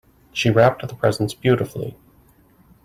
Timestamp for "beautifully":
1.35-1.95